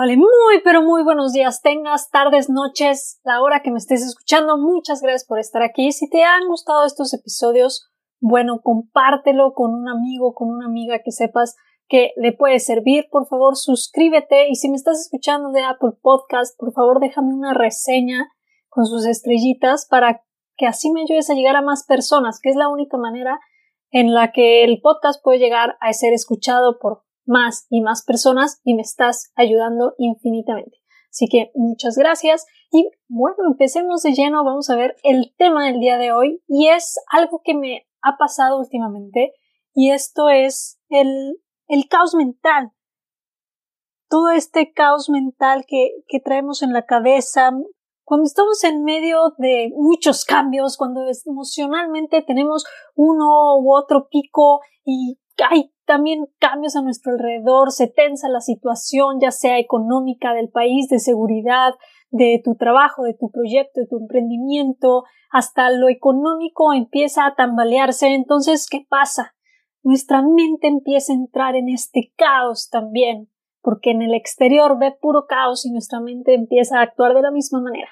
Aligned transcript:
Vale, 0.00 0.16
muy, 0.16 0.62
pero 0.64 0.80
muy 0.80 1.02
buenos 1.02 1.34
días. 1.34 1.60
Tengas 1.60 2.08
tardes, 2.08 2.48
noches, 2.48 3.20
la 3.22 3.42
hora 3.42 3.60
que 3.60 3.70
me 3.70 3.76
estés 3.76 4.00
escuchando. 4.00 4.56
Muchas 4.56 5.02
gracias 5.02 5.26
por 5.26 5.38
estar 5.38 5.62
aquí. 5.62 5.92
Si 5.92 6.08
te 6.08 6.24
han 6.24 6.48
gustado 6.48 6.86
estos 6.86 7.12
episodios, 7.12 7.86
bueno, 8.18 8.62
compártelo 8.62 9.52
con 9.52 9.74
un 9.74 9.90
amigo, 9.90 10.32
con 10.32 10.48
una 10.48 10.64
amiga 10.64 11.00
que 11.04 11.12
sepas 11.12 11.54
que 11.86 12.12
le 12.16 12.32
puede 12.32 12.60
servir. 12.60 13.08
Por 13.10 13.26
favor, 13.26 13.56
suscríbete 13.56 14.48
y 14.48 14.54
si 14.54 14.70
me 14.70 14.76
estás 14.76 14.98
escuchando 15.02 15.50
de 15.50 15.64
Apple 15.64 15.92
Podcast, 16.00 16.58
por 16.58 16.72
favor, 16.72 16.98
déjame 16.98 17.34
una 17.34 17.52
reseña 17.52 18.26
con 18.70 18.86
sus 18.86 19.04
estrellitas 19.04 19.86
para 19.86 20.22
que 20.56 20.66
así 20.66 20.90
me 20.90 21.02
ayudes 21.02 21.28
a 21.28 21.34
llegar 21.34 21.56
a 21.56 21.62
más 21.62 21.84
personas, 21.84 22.40
que 22.42 22.48
es 22.48 22.56
la 22.56 22.70
única 22.70 22.96
manera 22.96 23.38
en 23.90 24.14
la 24.14 24.32
que 24.32 24.64
el 24.64 24.80
podcast 24.80 25.22
puede 25.22 25.40
llegar 25.40 25.76
a 25.78 25.92
ser 25.92 26.14
escuchado 26.14 26.78
por 26.78 27.02
más 27.26 27.66
y 27.70 27.80
más 27.80 28.04
personas 28.04 28.60
y 28.64 28.74
me 28.74 28.82
estás 28.82 29.32
ayudando 29.34 29.94
infinitamente. 29.98 30.78
Así 31.10 31.26
que 31.28 31.50
muchas 31.54 31.96
gracias 31.96 32.46
y 32.70 32.90
bueno, 33.08 33.36
empecemos 33.48 34.02
de 34.02 34.12
lleno, 34.12 34.44
vamos 34.44 34.70
a 34.70 34.76
ver 34.76 34.94
el 35.02 35.34
tema 35.36 35.66
del 35.66 35.80
día 35.80 35.98
de 35.98 36.12
hoy 36.12 36.42
y 36.46 36.68
es 36.68 36.96
algo 37.10 37.42
que 37.44 37.54
me 37.54 37.86
ha 38.02 38.16
pasado 38.16 38.58
últimamente 38.58 39.32
y 39.74 39.90
esto 39.90 40.28
es 40.28 40.80
el, 40.88 41.40
el 41.66 41.88
caos 41.88 42.14
mental. 42.14 42.72
Todo 44.08 44.30
este 44.30 44.72
caos 44.72 45.08
mental 45.08 45.64
que, 45.66 45.90
que 46.06 46.20
traemos 46.20 46.62
en 46.62 46.72
la 46.72 46.86
cabeza, 46.86 47.50
cuando 48.04 48.24
estamos 48.24 48.62
en 48.64 48.82
medio 48.82 49.34
de 49.38 49.72
muchos 49.76 50.24
cambios, 50.24 50.76
cuando 50.76 51.02
emocionalmente 51.26 52.22
tenemos 52.22 52.64
uno 52.94 53.58
u 53.58 53.74
otro 53.74 54.08
pico 54.08 54.60
y 54.84 55.18
hay 55.48 55.72
también 55.86 56.26
cambios 56.38 56.76
a 56.76 56.82
nuestro 56.82 57.12
alrededor, 57.12 57.72
se 57.72 57.88
tensa 57.88 58.28
la 58.28 58.40
situación, 58.40 59.18
ya 59.20 59.30
sea 59.30 59.58
económica 59.58 60.34
del 60.34 60.48
país, 60.48 60.88
de 60.88 60.98
seguridad, 60.98 61.74
de 62.10 62.40
tu 62.44 62.56
trabajo, 62.56 63.04
de 63.04 63.14
tu 63.14 63.30
proyecto, 63.30 63.80
de 63.80 63.86
tu 63.86 63.98
emprendimiento, 63.98 65.04
hasta 65.30 65.70
lo 65.70 65.88
económico 65.88 66.72
empieza 66.72 67.26
a 67.26 67.34
tambalearse. 67.34 68.08
Entonces, 68.08 68.68
¿qué 68.68 68.86
pasa? 68.88 69.34
Nuestra 69.82 70.22
mente 70.22 70.68
empieza 70.68 71.12
a 71.12 71.16
entrar 71.16 71.56
en 71.56 71.68
este 71.68 72.12
caos 72.16 72.68
también, 72.70 73.30
porque 73.62 73.90
en 73.90 74.02
el 74.02 74.14
exterior 74.14 74.78
ve 74.78 74.92
puro 75.00 75.26
caos 75.26 75.66
y 75.66 75.70
nuestra 75.70 76.00
mente 76.00 76.34
empieza 76.34 76.78
a 76.78 76.82
actuar 76.82 77.14
de 77.14 77.22
la 77.22 77.30
misma 77.30 77.60
manera. 77.60 77.90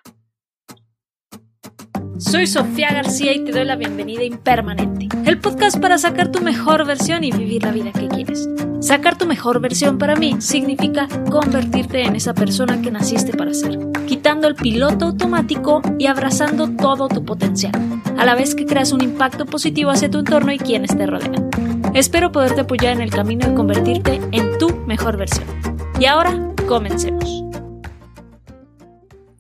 Soy 2.19 2.49
Sofía 2.49 2.89
García 2.93 3.33
y 3.33 3.45
te 3.45 3.53
doy 3.53 3.65
la 3.65 3.77
bienvenida 3.77 4.25
Impermanente, 4.25 5.09
el 5.25 5.39
podcast 5.39 5.79
para 5.79 5.99
sacar 5.99 6.33
tu 6.33 6.41
mejor 6.41 6.85
versión 6.85 7.23
y 7.23 7.31
vivir 7.31 7.63
la 7.63 7.71
vida 7.71 7.93
que 7.93 8.09
quieres. 8.09 8.49
Sacar 8.81 9.17
tu 9.17 9.27
mejor 9.27 9.61
versión 9.61 9.99
para 9.99 10.17
mí 10.17 10.35
significa 10.41 11.07
convertirte 11.31 12.03
en 12.03 12.17
esa 12.17 12.35
persona 12.35 12.83
que 12.83 12.91
naciste 12.91 13.37
para 13.37 13.55
ser, 13.55 13.79
quitando 14.07 14.49
el 14.49 14.57
piloto 14.57 15.07
automático 15.07 15.81
y 15.97 16.07
abrazando 16.07 16.69
todo 16.75 17.07
tu 17.07 17.25
potencial, 17.25 17.73
a 18.17 18.25
la 18.25 18.35
vez 18.35 18.57
que 18.57 18.67
creas 18.67 18.91
un 18.91 19.03
impacto 19.03 19.47
positivo 19.47 19.91
hacia 19.91 20.11
tu 20.11 20.19
entorno 20.19 20.51
y 20.51 20.59
quienes 20.59 20.97
te 20.97 21.07
rodean. 21.07 21.68
Espero 21.99 22.31
poderte 22.31 22.61
apoyar 22.61 22.93
en 22.93 23.01
el 23.01 23.11
camino 23.11 23.49
de 23.49 23.57
convertirte 23.57 24.21
en 24.31 24.57
tu 24.59 24.69
mejor 24.87 25.17
versión. 25.17 25.49
Y 25.99 26.07
ahora, 26.07 26.55
comencemos. 26.69 27.43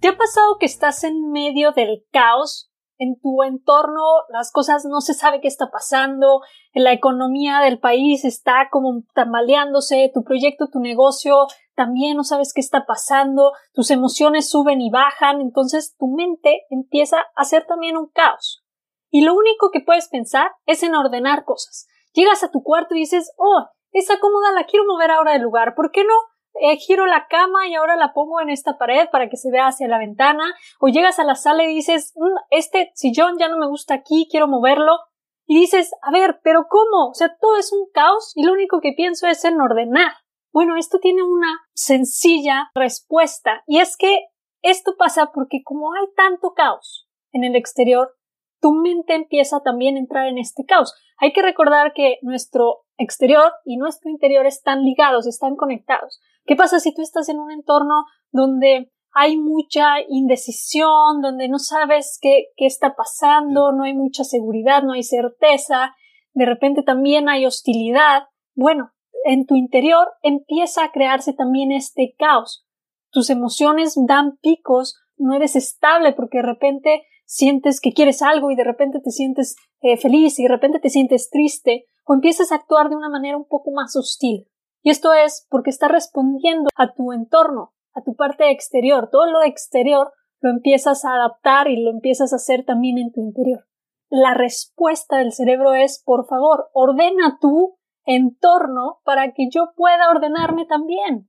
¿Te 0.01 0.09
ha 0.09 0.17
pasado 0.17 0.57
que 0.59 0.67
estás 0.67 1.05
en 1.05 1.31
medio 1.31 1.71
del 1.71 2.05
caos 2.11 2.69
en 2.99 3.15
tu 3.21 3.45
entorno 3.45 4.03
las 4.29 4.51
cosas 4.51 4.85
no 4.87 5.01
se 5.01 5.15
sabe 5.15 5.41
qué 5.41 5.47
está 5.47 5.71
pasando, 5.71 6.41
la 6.75 6.93
economía 6.93 7.61
del 7.61 7.79
país 7.79 8.25
está 8.25 8.67
como 8.73 9.05
tambaleándose, 9.15 10.11
tu 10.13 10.25
proyecto, 10.25 10.67
tu 10.67 10.81
negocio 10.81 11.47
también 11.77 12.17
no 12.17 12.25
sabes 12.25 12.53
qué 12.53 12.61
está 12.61 12.87
pasando, 12.87 13.53
tus 13.73 13.93
emociones 13.93 14.51
suben 14.51 14.81
y 14.81 14.91
bajan, 14.91 15.41
entonces 15.41 15.95
tu 15.97 16.09
mente 16.09 16.63
empieza 16.71 17.19
a 17.37 17.45
ser 17.45 17.67
también 17.67 17.97
un 17.97 18.09
caos. 18.09 18.65
Y 19.11 19.21
lo 19.21 19.37
único 19.37 19.71
que 19.71 19.81
puedes 19.81 20.09
pensar 20.09 20.51
es 20.67 20.83
en 20.83 20.97
ordenar 20.97 21.45
cosas. 21.45 21.87
Llegas 22.19 22.43
a 22.43 22.51
tu 22.51 22.65
cuarto 22.65 22.97
y 22.97 22.99
dices, 22.99 23.33
oh, 23.37 23.69
esa 23.93 24.19
cómoda 24.19 24.51
la 24.51 24.65
quiero 24.65 24.85
mover 24.87 25.13
ahora 25.13 25.35
del 25.35 25.43
lugar, 25.43 25.77
¿por 25.77 25.93
qué 25.93 26.03
no 26.03 26.15
eh, 26.61 26.77
giro 26.77 27.07
la 27.07 27.29
cama 27.29 27.69
y 27.69 27.77
ahora 27.77 27.95
la 27.95 28.13
pongo 28.13 28.41
en 28.41 28.51
esta 28.51 28.77
pared 28.77 29.09
para 29.13 29.29
que 29.29 29.37
se 29.37 29.53
vea 29.53 29.69
hacia 29.69 29.87
la 29.87 29.99
ventana, 29.99 30.43
o 30.81 30.89
llegas 30.89 31.21
a 31.21 31.25
la 31.25 31.37
sala 31.37 31.63
y 31.63 31.73
dices, 31.73 32.15
mm, 32.17 32.39
este 32.51 32.91
sillón 32.97 33.39
ya 33.39 33.49
no 33.49 33.57
me 33.57 33.69
gusta 33.69 33.95
aquí, 33.95 34.27
quiero 34.29 34.49
moverlo, 34.49 34.99
y 35.47 35.61
dices, 35.61 35.93
a 36.03 36.11
ver, 36.11 36.41
pero 36.43 36.67
¿cómo? 36.69 37.11
O 37.11 37.15
sea, 37.15 37.37
todo 37.41 37.57
es 37.57 37.73
un 37.73 37.89
caos 37.95 38.33
y 38.35 38.43
lo 38.43 38.53
único 38.53 38.81
que 38.81 38.95
pienso 38.97 39.29
es 39.29 39.45
en 39.45 39.61
ordenar. 39.61 40.15
Bueno, 40.53 40.77
esto 40.77 40.99
tiene 40.99 41.23
una 41.23 41.69
sencilla 41.73 42.69
respuesta, 42.75 43.63
y 43.69 43.79
es 43.79 43.97
que 43.97 44.27
esto 44.63 44.97
pasa 44.99 45.31
porque 45.33 45.63
como 45.63 45.95
hay 45.95 46.13
tanto 46.17 46.53
caos 46.55 47.09
en 47.31 47.45
el 47.45 47.55
exterior, 47.55 48.18
tu 48.61 48.73
mente 48.73 49.15
empieza 49.15 49.61
también 49.61 49.97
a 49.97 50.01
entrar 50.01 50.27
en 50.27 50.39
este 50.39 50.65
caos. 50.65 50.95
Hay 51.19 51.33
que 51.33 51.43
recordar 51.43 51.93
que 51.95 52.19
nuestro 52.23 52.85
exterior 52.97 53.53
y 53.65 53.77
nuestro 53.77 54.11
interior 54.11 54.47
están 54.47 54.85
ligados, 54.85 55.27
están 55.27 55.57
conectados. 55.57 56.21
¿Qué 56.45 56.57
pasa 56.57 56.81
si 56.81 56.95
tú 56.95 57.03
estás 57.03 57.29
en 57.29 57.39
un 57.39 57.51
entorno 57.51 58.05
donde 58.31 58.91
hay 59.13 59.37
mucha 59.37 60.01
indecisión, 60.09 61.21
donde 61.23 61.49
no 61.49 61.59
sabes 61.59 62.19
qué, 62.21 62.47
qué 62.57 62.67
está 62.67 62.95
pasando, 62.95 63.73
no 63.73 63.85
hay 63.85 63.95
mucha 63.95 64.25
seguridad, 64.25 64.83
no 64.83 64.93
hay 64.93 65.03
certeza, 65.03 65.95
de 66.35 66.47
repente 66.47 66.83
también 66.83 67.29
hay 67.29 67.47
hostilidad? 67.47 68.25
Bueno, 68.55 68.93
en 69.25 69.47
tu 69.47 69.57
interior 69.57 70.09
empieza 70.23 70.85
a 70.85 70.93
crearse 70.93 71.33
también 71.33 71.73
este 71.73 72.15
caos. 72.19 72.67
Tus 73.11 73.31
emociones 73.31 73.95
dan 74.07 74.37
picos, 74.41 74.97
no 75.17 75.35
eres 75.35 75.57
estable 75.57 76.13
porque 76.13 76.39
de 76.39 76.47
repente 76.47 77.03
sientes 77.29 77.81
que 77.81 77.93
quieres 77.93 78.23
algo 78.23 78.51
y 78.51 78.57
de 78.57 78.65
repente 78.65 79.01
te 79.01 79.11
sientes 79.11 79.55
eh, 79.83 79.99
feliz 79.99 80.39
y 80.39 80.45
de 80.45 80.49
repente 80.49 80.81
te 80.81 80.89
sientes 80.89 81.29
triste 81.29 81.85
o 82.07 82.15
empiezas 82.15 82.51
a 82.51 82.55
actuar 82.57 82.89
de 82.89 82.97
una 82.97 83.11
manera 83.11 83.37
un 83.37 83.47
poco 83.47 83.71
más 83.71 83.95
hostil. 83.97 84.49
Y 84.83 84.91
esto 84.91 85.13
es 85.13 85.47
porque 85.51 85.69
está 85.69 85.89
respondiendo 85.89 86.71
a 86.75 86.95
tu 86.95 87.13
entorno, 87.13 87.75
a 87.93 88.03
tu 88.03 88.17
parte 88.17 88.51
exterior. 88.51 89.11
Todo 89.13 89.31
lo 89.31 89.43
exterior 89.43 90.13
lo 90.41 90.51
empiezas 90.51 91.05
a 91.05 91.13
adaptar 91.13 91.69
y 91.69 91.83
lo 91.83 91.91
empiezas 91.91 92.33
a 92.33 92.37
hacer 92.37 92.65
también 92.65 92.97
en 92.97 93.13
tu 93.13 93.21
interior. 93.21 93.67
La 94.09 94.33
respuesta 94.33 95.19
del 95.19 95.33
cerebro 95.33 95.75
es, 95.75 96.03
por 96.03 96.27
favor, 96.27 96.71
ordena 96.73 97.39
tu 97.41 97.77
entorno 98.07 99.01
para 99.05 99.35
que 99.35 99.49
yo 99.53 99.73
pueda 99.77 100.09
ordenarme 100.11 100.65
también. 100.65 101.29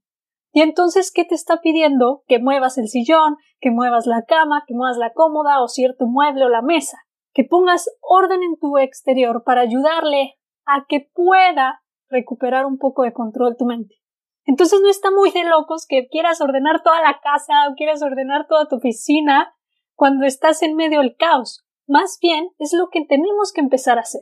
Y 0.52 0.62
entonces, 0.62 1.12
¿qué 1.14 1.26
te 1.26 1.36
está 1.36 1.62
pidiendo? 1.62 2.24
Que 2.28 2.40
muevas 2.40 2.78
el 2.78 2.88
sillón, 2.88 3.38
que 3.60 3.72
muevas 3.72 4.08
la 4.08 4.24
cama, 4.26 4.64
que 4.68 4.74
muevas 4.74 4.98
la 4.98 5.14
cómoda 5.14 5.62
o 5.62 5.68
cierto 5.68 6.06
mueble 6.08 6.46
o 6.46 6.50
la 6.50 6.62
mesa, 6.62 6.98
que 7.34 7.44
pongas 7.44 7.90
orden 8.02 8.42
en 8.42 8.58
tu 8.58 8.78
exterior 8.78 9.44
para 9.46 9.62
ayudarle 9.62 10.40
a 10.66 10.86
que 10.88 11.08
pueda 11.14 11.82
recuperar 12.10 12.66
un 12.66 12.78
poco 12.78 13.04
de 13.04 13.14
control 13.14 13.56
tu 13.58 13.66
mente. 13.66 13.96
Entonces 14.46 14.82
no 14.82 14.90
está 14.90 15.12
muy 15.12 15.30
de 15.32 15.44
locos 15.44 15.86
que 15.88 16.08
quieras 16.08 16.42
ordenar 16.42 16.82
toda 16.82 17.02
la 17.02 17.20
casa 17.22 17.70
o 17.70 17.76
quieras 17.76 18.02
ordenar 18.02 18.48
toda 18.48 18.68
tu 18.68 18.78
oficina 18.78 19.54
cuando 19.94 20.26
estás 20.26 20.64
en 20.64 20.76
medio 20.76 21.02
del 21.02 21.16
caos. 21.16 21.64
Más 21.88 22.18
bien 22.22 22.50
es 22.58 22.74
lo 22.74 22.90
que 22.90 23.06
tenemos 23.06 23.52
que 23.54 23.62
empezar 23.62 24.00
a 24.00 24.02
hacer. 24.02 24.22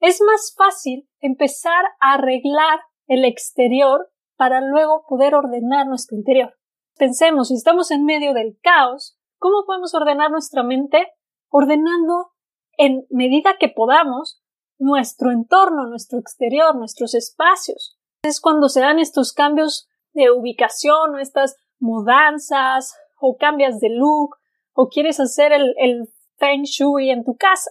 Es 0.00 0.20
más 0.20 0.54
fácil 0.56 1.08
empezar 1.20 1.84
a 2.00 2.14
arreglar 2.14 2.80
el 3.06 3.24
exterior 3.24 4.10
para 4.36 4.60
luego 4.60 5.04
poder 5.08 5.34
ordenar 5.34 5.86
nuestro 5.86 6.16
interior. 6.16 6.54
Pensemos, 6.96 7.48
si 7.48 7.54
estamos 7.54 7.90
en 7.90 8.04
medio 8.04 8.34
del 8.34 8.58
caos, 8.62 9.18
¿cómo 9.38 9.64
podemos 9.66 9.94
ordenar 9.94 10.30
nuestra 10.30 10.62
mente? 10.62 11.12
Ordenando 11.48 12.32
en 12.76 13.06
medida 13.10 13.56
que 13.58 13.68
podamos 13.68 14.42
nuestro 14.78 15.30
entorno, 15.30 15.86
nuestro 15.86 16.18
exterior, 16.18 16.74
nuestros 16.74 17.14
espacios. 17.14 17.98
Es 18.22 18.40
cuando 18.40 18.68
se 18.68 18.80
dan 18.80 18.98
estos 18.98 19.32
cambios 19.32 19.88
de 20.12 20.30
ubicación 20.30 21.14
o 21.14 21.18
estas 21.18 21.56
mudanzas 21.78 22.94
o 23.20 23.36
cambias 23.36 23.80
de 23.80 23.90
look 23.90 24.36
o 24.74 24.88
quieres 24.88 25.20
hacer 25.20 25.52
el, 25.52 26.08
feng 26.36 26.64
shui 26.64 27.10
en 27.10 27.24
tu 27.24 27.36
casa. 27.36 27.70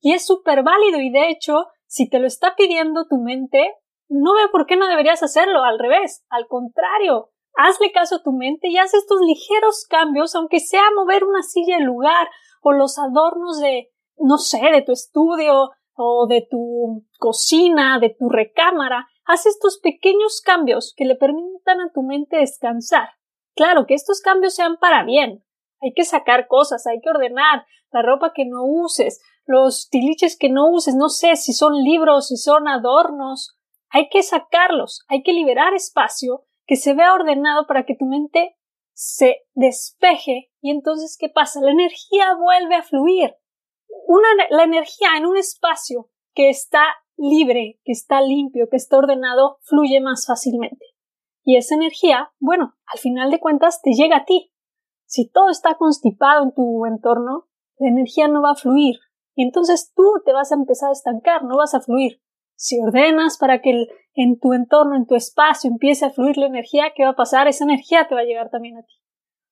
Y 0.00 0.12
es 0.12 0.26
súper 0.26 0.64
válido 0.64 1.00
y 1.00 1.10
de 1.10 1.28
hecho, 1.30 1.66
si 1.86 2.08
te 2.08 2.18
lo 2.18 2.26
está 2.26 2.56
pidiendo 2.56 3.06
tu 3.06 3.18
mente, 3.18 3.72
no 4.08 4.34
veo 4.34 4.50
por 4.50 4.66
qué 4.66 4.76
no 4.76 4.88
deberías 4.88 5.22
hacerlo, 5.22 5.62
al 5.64 5.78
revés, 5.78 6.24
al 6.30 6.46
contrario. 6.46 7.30
Hazle 7.54 7.92
caso 7.92 8.16
a 8.16 8.22
tu 8.22 8.32
mente 8.32 8.68
y 8.68 8.78
haz 8.78 8.94
estos 8.94 9.20
ligeros 9.20 9.86
cambios, 9.88 10.34
aunque 10.34 10.60
sea 10.60 10.84
mover 10.94 11.24
una 11.24 11.42
silla 11.42 11.76
en 11.76 11.84
lugar 11.84 12.28
o 12.62 12.72
los 12.72 12.98
adornos 12.98 13.60
de, 13.60 13.90
no 14.16 14.38
sé, 14.38 14.60
de 14.60 14.82
tu 14.82 14.92
estudio 14.92 15.70
o 15.94 16.26
de 16.28 16.46
tu 16.48 17.04
cocina, 17.18 17.98
de 17.98 18.10
tu 18.10 18.28
recámara. 18.28 19.08
Haz 19.24 19.46
estos 19.46 19.78
pequeños 19.78 20.40
cambios 20.40 20.94
que 20.96 21.04
le 21.04 21.16
permitan 21.16 21.80
a 21.80 21.90
tu 21.92 22.02
mente 22.02 22.38
descansar. 22.38 23.10
Claro, 23.54 23.86
que 23.86 23.94
estos 23.94 24.20
cambios 24.20 24.54
sean 24.54 24.76
para 24.78 25.02
bien. 25.04 25.44
Hay 25.80 25.92
que 25.94 26.04
sacar 26.04 26.46
cosas, 26.46 26.86
hay 26.86 27.00
que 27.00 27.10
ordenar 27.10 27.66
la 27.90 28.02
ropa 28.02 28.32
que 28.34 28.44
no 28.44 28.64
uses, 28.64 29.20
los 29.46 29.88
tiliches 29.88 30.38
que 30.38 30.50
no 30.50 30.70
uses, 30.70 30.94
no 30.94 31.08
sé 31.08 31.36
si 31.36 31.52
son 31.52 31.82
libros, 31.82 32.28
si 32.28 32.36
son 32.36 32.68
adornos, 32.68 33.57
hay 33.90 34.08
que 34.08 34.22
sacarlos, 34.22 35.04
hay 35.08 35.22
que 35.22 35.32
liberar 35.32 35.74
espacio 35.74 36.44
que 36.66 36.76
se 36.76 36.94
vea 36.94 37.14
ordenado 37.14 37.66
para 37.66 37.84
que 37.84 37.96
tu 37.96 38.04
mente 38.04 38.56
se 38.92 39.42
despeje 39.54 40.50
y 40.60 40.70
entonces 40.70 41.16
¿qué 41.18 41.28
pasa? 41.28 41.60
La 41.60 41.70
energía 41.70 42.34
vuelve 42.34 42.74
a 42.74 42.82
fluir. 42.82 43.34
La 44.50 44.64
energía 44.64 45.16
en 45.16 45.26
un 45.26 45.36
espacio 45.36 46.10
que 46.34 46.50
está 46.50 46.82
libre, 47.16 47.80
que 47.84 47.92
está 47.92 48.20
limpio, 48.20 48.68
que 48.70 48.76
está 48.76 48.96
ordenado, 48.96 49.58
fluye 49.62 50.00
más 50.00 50.26
fácilmente. 50.26 50.84
Y 51.44 51.56
esa 51.56 51.74
energía, 51.74 52.32
bueno, 52.38 52.74
al 52.86 52.98
final 52.98 53.30
de 53.30 53.40
cuentas 53.40 53.80
te 53.82 53.92
llega 53.92 54.18
a 54.18 54.24
ti. 54.24 54.52
Si 55.06 55.28
todo 55.30 55.50
está 55.50 55.76
constipado 55.76 56.44
en 56.44 56.52
tu 56.52 56.84
entorno, 56.86 57.48
la 57.78 57.88
energía 57.88 58.28
no 58.28 58.42
va 58.42 58.52
a 58.52 58.56
fluir. 58.56 58.96
Y 59.34 59.42
entonces 59.42 59.92
tú 59.94 60.22
te 60.24 60.32
vas 60.32 60.52
a 60.52 60.56
empezar 60.56 60.90
a 60.90 60.92
estancar, 60.92 61.44
no 61.44 61.56
vas 61.56 61.74
a 61.74 61.80
fluir. 61.80 62.20
Si 62.60 62.80
ordenas 62.80 63.38
para 63.38 63.60
que 63.62 63.86
en 64.14 64.40
tu 64.40 64.52
entorno, 64.52 64.96
en 64.96 65.06
tu 65.06 65.14
espacio, 65.14 65.70
empiece 65.70 66.04
a 66.04 66.10
fluir 66.10 66.36
la 66.38 66.46
energía, 66.46 66.92
¿qué 66.92 67.04
va 67.04 67.10
a 67.10 67.16
pasar? 67.16 67.46
Esa 67.46 67.62
energía 67.62 68.08
te 68.08 68.16
va 68.16 68.22
a 68.22 68.24
llegar 68.24 68.50
también 68.50 68.76
a 68.76 68.82
ti. 68.82 68.94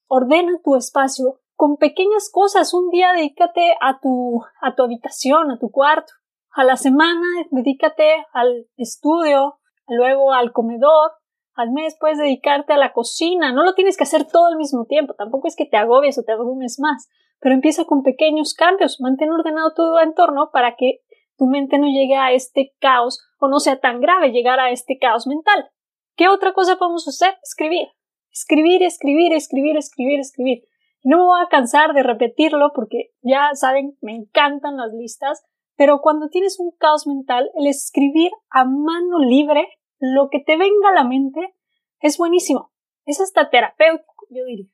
Ordena 0.08 0.58
tu 0.64 0.74
espacio 0.74 1.38
con 1.54 1.76
pequeñas 1.76 2.28
cosas. 2.32 2.74
Un 2.74 2.90
día 2.90 3.12
dedícate 3.12 3.76
a 3.80 4.00
tu, 4.00 4.42
a 4.60 4.74
tu 4.74 4.82
habitación, 4.82 5.52
a 5.52 5.58
tu 5.60 5.70
cuarto. 5.70 6.12
A 6.50 6.64
la 6.64 6.76
semana 6.76 7.24
dedícate 7.52 8.26
al 8.32 8.66
estudio, 8.76 9.60
luego 9.86 10.32
al 10.32 10.52
comedor. 10.52 11.12
Al 11.54 11.70
mes 11.70 11.96
puedes 12.00 12.18
dedicarte 12.18 12.72
a 12.72 12.76
la 12.76 12.92
cocina. 12.92 13.52
No 13.52 13.62
lo 13.62 13.74
tienes 13.74 13.96
que 13.96 14.02
hacer 14.02 14.26
todo 14.26 14.46
al 14.46 14.56
mismo 14.56 14.84
tiempo. 14.84 15.14
Tampoco 15.14 15.46
es 15.46 15.54
que 15.54 15.66
te 15.66 15.76
agobies 15.76 16.18
o 16.18 16.24
te 16.24 16.32
abrumes 16.32 16.80
más. 16.80 17.08
Pero 17.38 17.54
empieza 17.54 17.84
con 17.84 18.02
pequeños 18.02 18.52
cambios. 18.54 19.00
Mantén 19.00 19.30
ordenado 19.30 19.74
tu 19.76 19.96
entorno 19.98 20.50
para 20.52 20.74
que 20.74 21.02
tu 21.36 21.46
mente 21.46 21.78
no 21.78 21.86
llegue 21.86 22.16
a 22.16 22.32
este 22.32 22.74
caos 22.80 23.20
o 23.38 23.48
no 23.48 23.60
sea 23.60 23.78
tan 23.78 24.00
grave 24.00 24.30
llegar 24.30 24.60
a 24.60 24.70
este 24.70 24.98
caos 24.98 25.26
mental. 25.26 25.70
¿Qué 26.16 26.28
otra 26.28 26.52
cosa 26.52 26.76
podemos 26.76 27.06
hacer? 27.08 27.36
Escribir. 27.42 27.88
Escribir, 28.30 28.82
escribir, 28.82 29.32
escribir, 29.32 29.76
escribir, 29.76 30.20
escribir. 30.20 30.62
No 31.02 31.18
me 31.18 31.24
voy 31.24 31.42
a 31.42 31.48
cansar 31.48 31.92
de 31.92 32.02
repetirlo 32.02 32.72
porque 32.74 33.10
ya 33.22 33.50
saben, 33.54 33.96
me 34.00 34.14
encantan 34.14 34.76
las 34.76 34.92
listas, 34.92 35.44
pero 35.76 36.00
cuando 36.00 36.28
tienes 36.28 36.58
un 36.58 36.72
caos 36.78 37.06
mental, 37.06 37.50
el 37.54 37.66
escribir 37.66 38.30
a 38.50 38.64
mano 38.64 39.18
libre 39.18 39.68
lo 39.98 40.28
que 40.30 40.40
te 40.40 40.56
venga 40.56 40.90
a 40.90 40.94
la 40.94 41.04
mente 41.04 41.54
es 42.00 42.18
buenísimo. 42.18 42.72
Es 43.04 43.20
hasta 43.20 43.50
terapéutico, 43.50 44.26
yo 44.30 44.44
diría 44.44 44.68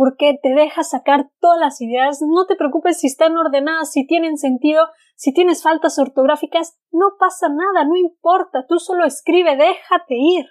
porque 0.00 0.38
te 0.42 0.54
deja 0.54 0.82
sacar 0.82 1.28
todas 1.40 1.60
las 1.60 1.78
ideas, 1.82 2.22
no 2.22 2.46
te 2.46 2.56
preocupes 2.56 2.98
si 2.98 3.06
están 3.06 3.36
ordenadas, 3.36 3.92
si 3.92 4.06
tienen 4.06 4.38
sentido, 4.38 4.88
si 5.20 5.34
tienes 5.34 5.62
faltas 5.62 5.98
ortográficas, 5.98 6.80
no 6.90 7.08
pasa 7.18 7.50
nada, 7.50 7.84
no 7.84 7.94
importa, 7.94 8.64
tú 8.66 8.78
solo 8.78 9.04
escribe, 9.04 9.54
déjate 9.54 10.14
ir. 10.14 10.46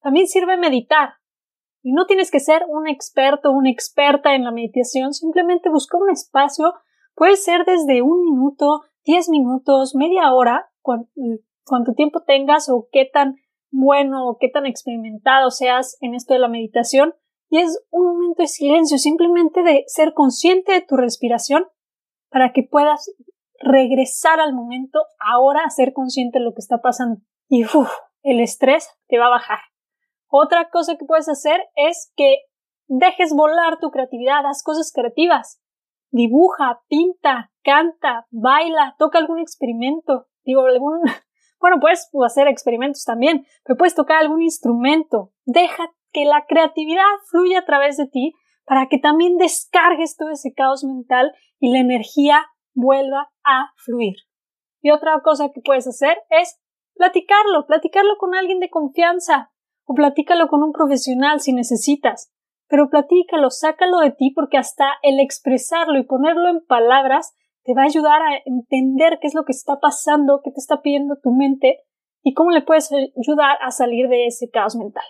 También 0.00 0.28
sirve 0.28 0.56
meditar. 0.56 1.14
Y 1.82 1.92
no 1.92 2.06
tienes 2.06 2.30
que 2.30 2.38
ser 2.38 2.64
un 2.68 2.86
experto 2.86 3.50
o 3.50 3.52
una 3.52 3.72
experta 3.72 4.36
en 4.36 4.44
la 4.44 4.52
meditación, 4.52 5.12
simplemente 5.12 5.70
busca 5.70 5.98
un 5.98 6.08
espacio, 6.08 6.72
puede 7.16 7.34
ser 7.34 7.64
desde 7.64 8.00
un 8.02 8.22
minuto, 8.22 8.82
diez 9.04 9.28
minutos, 9.28 9.96
media 9.96 10.32
hora, 10.32 10.70
cuánto 10.82 11.92
tiempo 11.94 12.22
tengas 12.22 12.68
o 12.68 12.86
qué 12.92 13.10
tan 13.12 13.38
bueno 13.72 14.28
o 14.28 14.36
qué 14.38 14.48
tan 14.48 14.66
experimentado 14.66 15.50
seas 15.50 15.98
en 16.00 16.14
esto 16.14 16.32
de 16.32 16.38
la 16.38 16.48
meditación, 16.48 17.12
y 17.50 17.58
es 17.58 17.84
un 17.90 18.06
momento 18.06 18.42
de 18.42 18.46
silencio, 18.46 18.98
simplemente 18.98 19.64
de 19.64 19.82
ser 19.88 20.14
consciente 20.14 20.70
de 20.70 20.82
tu 20.82 20.94
respiración 20.94 21.66
para 22.30 22.52
que 22.52 22.62
puedas 22.62 23.10
regresar 23.62 24.40
al 24.40 24.54
momento 24.54 25.04
ahora 25.18 25.60
a 25.64 25.70
ser 25.70 25.92
consciente 25.92 26.38
de 26.38 26.44
lo 26.44 26.52
que 26.52 26.60
está 26.60 26.80
pasando. 26.82 27.20
Y 27.48 27.64
el 28.22 28.40
estrés 28.40 28.88
te 29.08 29.18
va 29.18 29.26
a 29.26 29.30
bajar. 29.30 29.58
Otra 30.28 30.70
cosa 30.70 30.96
que 30.96 31.04
puedes 31.04 31.28
hacer 31.28 31.60
es 31.76 32.12
que 32.16 32.36
dejes 32.86 33.34
volar 33.34 33.78
tu 33.78 33.90
creatividad, 33.90 34.46
haz 34.46 34.62
cosas 34.62 34.92
creativas. 34.94 35.60
Dibuja, 36.10 36.80
pinta, 36.88 37.50
canta, 37.62 38.26
baila, 38.30 38.96
toca 38.98 39.18
algún 39.18 39.38
experimento. 39.38 40.26
Digo, 40.44 40.62
algún, 40.66 41.00
bueno, 41.60 41.78
puedes 41.80 42.08
hacer 42.24 42.48
experimentos 42.48 43.04
también, 43.04 43.46
pero 43.64 43.76
puedes 43.76 43.94
tocar 43.94 44.18
algún 44.18 44.42
instrumento. 44.42 45.32
Deja 45.44 45.84
que 46.12 46.24
la 46.24 46.44
creatividad 46.46 47.04
fluya 47.30 47.60
a 47.60 47.64
través 47.64 47.96
de 47.96 48.06
ti 48.06 48.34
para 48.64 48.88
que 48.88 48.98
también 48.98 49.38
descargues 49.38 50.16
todo 50.16 50.30
ese 50.30 50.52
caos 50.52 50.84
mental 50.84 51.32
y 51.58 51.72
la 51.72 51.80
energía 51.80 52.46
vuelva 52.74 53.30
a 53.44 53.72
fluir. 53.76 54.16
Y 54.80 54.90
otra 54.90 55.20
cosa 55.22 55.50
que 55.52 55.60
puedes 55.60 55.86
hacer 55.86 56.18
es 56.30 56.60
platicarlo, 56.94 57.66
platicarlo 57.66 58.16
con 58.18 58.34
alguien 58.34 58.58
de 58.58 58.70
confianza 58.70 59.52
o 59.84 59.94
platícalo 59.94 60.48
con 60.48 60.62
un 60.62 60.72
profesional 60.72 61.40
si 61.40 61.52
necesitas. 61.52 62.32
Pero 62.68 62.88
platícalo, 62.88 63.50
sácalo 63.50 63.98
de 63.98 64.12
ti 64.12 64.32
porque 64.34 64.58
hasta 64.58 64.86
el 65.02 65.20
expresarlo 65.20 65.98
y 65.98 66.04
ponerlo 66.04 66.48
en 66.48 66.64
palabras 66.66 67.34
te 67.64 67.74
va 67.74 67.82
a 67.82 67.86
ayudar 67.86 68.22
a 68.22 68.38
entender 68.44 69.18
qué 69.20 69.28
es 69.28 69.34
lo 69.34 69.44
que 69.44 69.52
está 69.52 69.78
pasando, 69.80 70.40
qué 70.42 70.50
te 70.50 70.58
está 70.58 70.82
pidiendo 70.82 71.16
tu 71.22 71.30
mente 71.30 71.80
y 72.22 72.34
cómo 72.34 72.50
le 72.50 72.62
puedes 72.62 72.90
ayudar 72.92 73.58
a 73.60 73.70
salir 73.70 74.08
de 74.08 74.26
ese 74.26 74.50
caos 74.50 74.76
mental. 74.76 75.04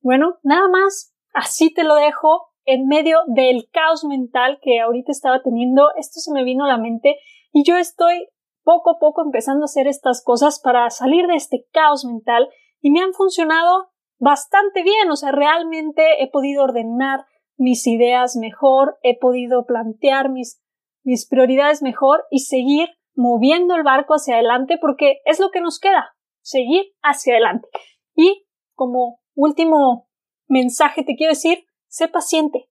Bueno, 0.00 0.38
nada 0.42 0.68
más, 0.68 1.14
así 1.32 1.72
te 1.72 1.84
lo 1.84 1.94
dejo 1.94 2.49
en 2.70 2.86
medio 2.86 3.18
del 3.26 3.68
caos 3.72 4.04
mental 4.04 4.60
que 4.62 4.80
ahorita 4.80 5.10
estaba 5.10 5.42
teniendo. 5.42 5.88
Esto 5.96 6.20
se 6.20 6.32
me 6.32 6.44
vino 6.44 6.64
a 6.64 6.68
la 6.68 6.78
mente 6.78 7.16
y 7.52 7.64
yo 7.64 7.76
estoy 7.76 8.28
poco 8.62 8.90
a 8.90 8.98
poco 9.00 9.22
empezando 9.22 9.64
a 9.64 9.64
hacer 9.64 9.88
estas 9.88 10.22
cosas 10.22 10.60
para 10.60 10.88
salir 10.90 11.26
de 11.26 11.34
este 11.34 11.66
caos 11.72 12.04
mental 12.04 12.48
y 12.80 12.92
me 12.92 13.00
han 13.00 13.12
funcionado 13.12 13.90
bastante 14.20 14.84
bien. 14.84 15.10
O 15.10 15.16
sea, 15.16 15.32
realmente 15.32 16.22
he 16.22 16.30
podido 16.30 16.62
ordenar 16.62 17.24
mis 17.56 17.88
ideas 17.88 18.36
mejor, 18.36 18.98
he 19.02 19.18
podido 19.18 19.66
plantear 19.66 20.30
mis, 20.30 20.62
mis 21.02 21.28
prioridades 21.28 21.82
mejor 21.82 22.24
y 22.30 22.40
seguir 22.40 22.88
moviendo 23.16 23.74
el 23.74 23.82
barco 23.82 24.14
hacia 24.14 24.34
adelante 24.34 24.78
porque 24.80 25.18
es 25.24 25.40
lo 25.40 25.50
que 25.50 25.60
nos 25.60 25.80
queda, 25.80 26.14
seguir 26.40 26.84
hacia 27.02 27.34
adelante. 27.34 27.66
Y 28.14 28.46
como 28.76 29.20
último 29.34 30.08
mensaje 30.46 31.02
te 31.02 31.16
quiero 31.16 31.32
decir, 31.32 31.64
sé 31.90 32.08
paciente. 32.08 32.70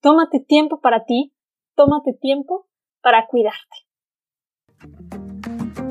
Tómate 0.00 0.40
tiempo 0.40 0.80
para 0.80 1.04
ti, 1.04 1.34
tómate 1.76 2.12
tiempo 2.14 2.66
para 3.00 3.26
cuidarte. 3.26 3.86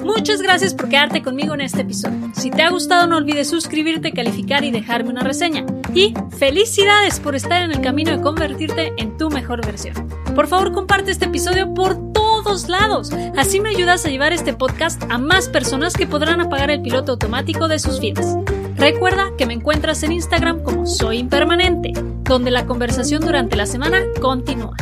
Muchas 0.04 0.42
gracias 0.42 0.74
por 0.74 0.90
quedarte 0.90 1.24
conmigo 1.24 1.54
en 1.54 1.62
este 1.62 1.82
episodio. 1.82 2.32
Si 2.34 2.52
te 2.52 2.62
ha 2.62 2.70
gustado 2.70 3.08
no 3.08 3.16
olvides 3.16 3.50
suscribirte, 3.50 4.12
calificar 4.12 4.66
y 4.66 4.72
dejarme 4.72 5.12
una 5.12 5.22
reseña. 5.22 5.66
Y 5.94 6.14
felicidades 6.38 7.22
por 7.22 7.36
estar 7.36 7.64
en 7.64 7.72
el 7.72 7.80
camino 7.80 8.12
de 8.12 8.22
convertirte 8.22 8.92
en 8.98 9.18
tu 9.18 9.30
mejor 9.30 9.66
versión. 9.66 10.10
Por 10.36 10.48
favor 10.48 10.74
comparte 10.74 11.12
este 11.12 11.26
episodio 11.26 11.74
por 11.74 12.12
todos 12.12 12.68
lados. 12.68 13.12
Así 13.38 13.62
me 13.62 13.70
ayudas 13.70 14.06
a 14.06 14.10
llevar 14.10 14.34
este 14.34 14.54
podcast 14.54 15.02
a 15.10 15.18
más 15.18 15.48
personas 15.48 15.94
que 15.94 16.08
podrán 16.08 16.42
apagar 16.42 16.70
el 16.70 16.82
piloto 16.82 17.14
automático 17.14 17.68
de 17.68 17.80
sus 17.80 18.02
vidas. 18.02 18.36
Recuerda 18.84 19.32
que 19.38 19.46
me 19.46 19.54
encuentras 19.54 20.04
en 20.04 20.12
Instagram 20.12 20.62
como 20.62 20.86
Soy 20.86 21.20
Impermanente, 21.20 21.94
donde 22.24 22.52
la 22.52 22.66
conversación 22.66 23.22
durante 23.22 23.56
la 23.56 23.66
semana 23.66 24.04
continúa. 24.20 24.76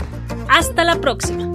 Hasta 0.50 0.84
la 0.84 0.96
próxima. 0.96 1.54